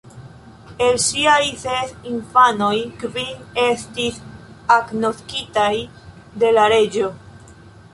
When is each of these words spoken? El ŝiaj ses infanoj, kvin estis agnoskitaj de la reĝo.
El 0.85 0.95
ŝiaj 1.07 1.43
ses 1.65 1.91
infanoj, 2.13 2.71
kvin 3.05 3.61
estis 3.69 4.21
agnoskitaj 4.81 5.73
de 6.45 6.57
la 6.61 6.67
reĝo. 6.77 7.19